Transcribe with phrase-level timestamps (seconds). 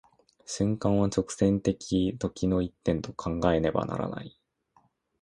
[0.47, 4.35] 瞬間は直線的時の一点と考えねばならない。